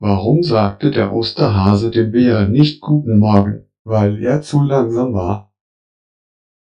Warum 0.00 0.44
sagte 0.44 0.92
der 0.92 1.12
Osterhase 1.12 1.90
dem 1.90 2.12
Bären 2.12 2.52
nicht 2.52 2.80
Guten 2.80 3.18
Morgen? 3.18 3.66
Weil 3.82 4.22
er 4.22 4.42
zu 4.42 4.62
langsam 4.62 5.12
war. 5.12 5.47